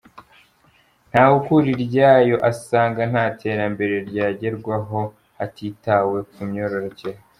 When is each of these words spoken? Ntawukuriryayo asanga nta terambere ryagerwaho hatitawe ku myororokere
Ntawukuriryayo 1.09 2.35
asanga 2.51 3.01
nta 3.11 3.25
terambere 3.41 3.95
ryagerwaho 4.09 4.99
hatitawe 5.37 6.17
ku 6.33 6.39
myororokere 6.49 7.19